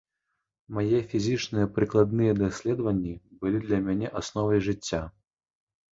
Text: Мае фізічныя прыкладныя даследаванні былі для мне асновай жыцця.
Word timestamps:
Мае 0.75 0.99
фізічныя 1.11 1.67
прыкладныя 1.75 2.33
даследаванні 2.41 3.13
былі 3.45 3.57
для 3.67 3.77
мне 3.89 4.07
асновай 4.23 4.59
жыцця. 4.69 5.03